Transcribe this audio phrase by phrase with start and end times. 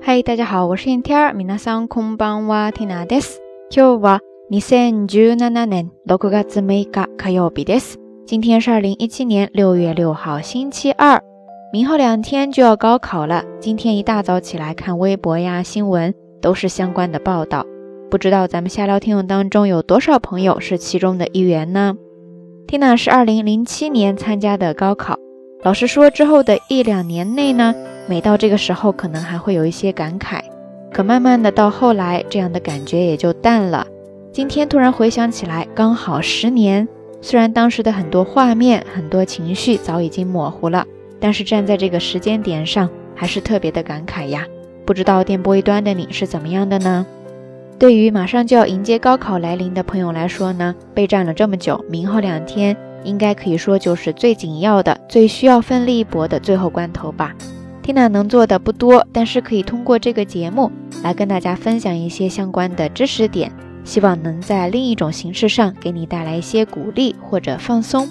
[0.00, 3.40] 嗨，大家好，我是 Inter，皆さんこんばんは、ティナです。
[3.70, 4.20] 今日は
[4.50, 7.98] 二千十七年六月六日火曜日です。
[8.26, 11.22] 今天是二零一七年六月六号，星期二。
[11.72, 13.44] 明后两天就要高考了。
[13.58, 17.64] 今天一大早起来看微博呀、新闻，都是相关的报道。
[18.10, 21.96] 不知道咱们下聊听友当中有多少朋友是其中的一员呢？
[22.68, 25.18] Tina 是二零零七年参加的高考。
[25.64, 27.74] 老实说，之后的一两年内呢，
[28.09, 30.41] 每到这个时候可能还会有一些感慨，
[30.91, 33.85] 可慢慢的到后来，这样的感觉也就淡了。
[34.33, 36.87] 今天突然回想起来，刚好十年。
[37.21, 40.83] 虽然当时的很多画面、很多情绪早已经模糊了。
[41.19, 44.43] 但是站在这个时间点上，还是特别的感慨呀。
[44.85, 47.05] 不知道电波一端的你是怎么样的呢？
[47.77, 57.35] 对于马上就要迎接高考来临的朋友来说呢，备战了这么久，明后两天应该可以说就是最紧要的、最需要奋力一搏的最后关头吧。
[57.89, 60.71] Tina 能做的不多，但是可以通过这个节目
[61.01, 63.51] 来跟大家分享一些相关的知识点，
[63.83, 68.07] 希望能在另一种形式上给你带来一些鼓励或者放松。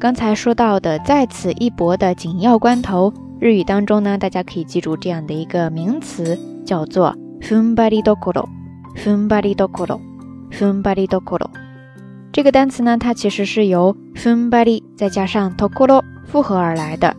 [0.00, 11.46] 刚才说到的在此一搏的紧要关头，日语当中呢，大家可以记住这样的一个名词，叫做 “funbari dokoro”，“funbari dokoro”，“funbari dokoro”。
[12.32, 17.14] 这个单词呢，它其实是由 “funbari” 再加上 “tokoro” 复合而来的，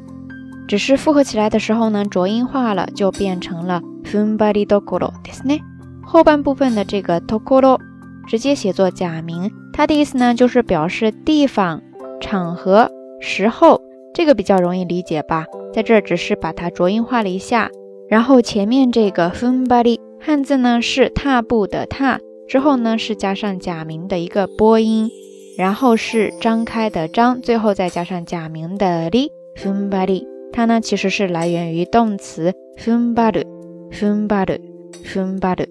[0.68, 5.60] 只是复合起来的时候呢，浊音化了，就变成了 “funbari dokoro” ですね。
[6.04, 7.78] 后半部分的这个 “dokoro”
[8.26, 11.82] 直接写作假名，它的意思呢，就是表示地方。
[12.20, 12.88] 场合、
[13.20, 13.80] 时候，
[14.14, 15.44] 这个比较容易理解吧？
[15.74, 17.68] 在这儿只是把它浊音化了一下，
[18.08, 25.10] 然后前面这个 funbari 汉字呢是踏步的踏，之后呢是加上假名的一个播音，
[25.58, 35.67] 然后是张开的张，最后再加上假名的 li funbari， 它呢其实是来源于动词 fumbaru，fumbaru，fumbaru，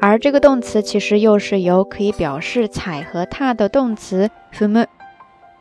[0.00, 4.86] 而这个动词其实又是由可以表示踩和踏的动词 fum。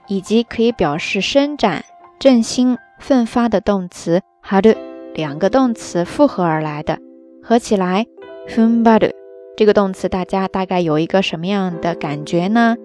[0.10, 1.86] 以及可以表示伸展、
[2.20, 4.76] 振兴、奋发的动词 haru
[5.14, 7.00] 两个动词复合而来的，
[7.42, 8.06] 合起来
[8.50, 9.12] fumbaru
[9.56, 12.76] 这个动词，大家大概有一个什么样的感觉呢？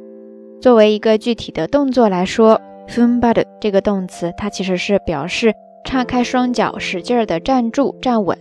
[0.61, 5.54] 作为一个具体的动作来说 ，funbaru 这个动词，它其实是表示
[5.86, 8.38] 叉开双脚，使劲的站住、站稳。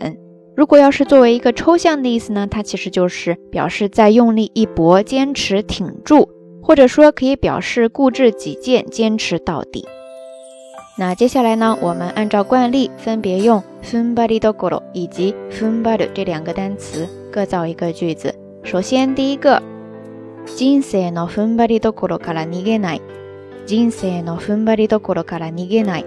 [0.55, 6.29] 如果要是作为一个抽象的意思呢，它其实就是表示在用力一搏、坚持挺住。
[6.65, 9.85] 或者说可以表示固执己见、坚持到底。
[10.97, 18.33] 那接下来呢，我们按照惯例，分别用 funbari dokoro 以及 funbaru 这两个单词各造一个句子。
[18.63, 19.61] 首先，第一个，
[20.57, 23.01] 人生の funbari dokoro から逃げない。
[23.68, 26.06] 人生の funbari dokoro から逃げない。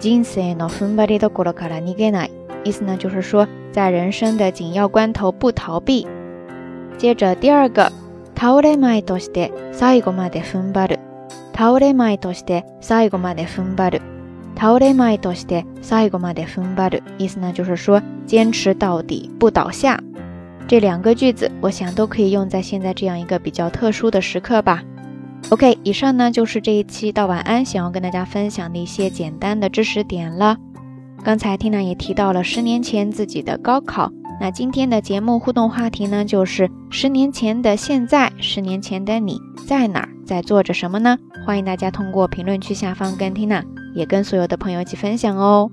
[0.00, 2.30] 人生の funbari dokoro から逃げない。
[2.64, 6.06] 意思呢，就是说在人生的紧要关头不逃避。
[6.96, 7.92] 接着第二个。
[8.34, 10.98] 倒れまいとして最後まで踏ん張る。
[11.52, 14.02] 倒れまいとして最後まで踏ん張る。
[14.56, 17.02] 倒れまいとして最後まで踏ん張る。
[17.18, 20.00] 意思呢，就是说坚持到底，不倒下。
[20.68, 24.82] 这两个句子，我想都可以用在现在这样一个比较特殊的时刻吧。
[25.50, 30.58] OK，以上呢就是这一期到晚安想要跟大家分享的一些简单的知识点了。
[31.24, 34.12] 刚才 Tina 也提到了十年前自己的高考。
[34.40, 41.18] 那今天的节目互动话题呢，就是十年前的现在，十年前的你在哪儿，在做着什么呢？
[41.44, 43.64] 欢迎大家通过评论区下方跟 Tina，
[43.96, 45.70] 也跟所有的朋友一起分享哦。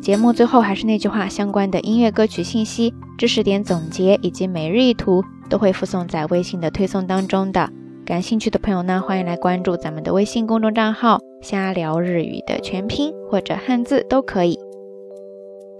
[0.00, 7.68] 节目最后还是那句话，相关的音乐歌曲信息、知识点总结以及每日一图都会附送在微信的推送当中的。
[8.10, 14.58] 感兴趣的朋友呢，欢迎来关注咱们的微信公众账号“瞎聊日语”的全拼或者汉字都可以。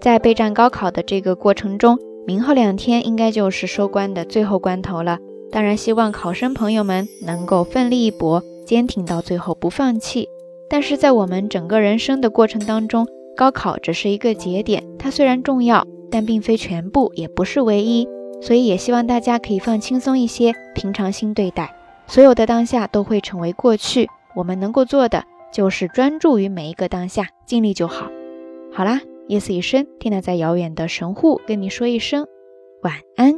[0.00, 5.18] 在备战高考的这个过程中，明后两天应该就是收官的最后关头了。
[5.50, 10.28] 当然，希望考生朋友们能够奋力一搏，坚挺到最后，不放弃。
[10.68, 18.06] 但是在我们整个人生的过程当中，高考只是一个节点，它虽然重要，但并非全部，也不是唯一。
[18.40, 21.74] 所以也希望大家可以放轻松一些，平常心对待。
[22.10, 28.10] 所有的当下都会成为过去，我们能够做的就是专注于每一个当下，尽力就好。
[28.72, 29.00] 好啦。
[29.28, 32.26] 夜色已深，听娜在遥远的神户跟你说一声
[32.82, 33.34] 晚安。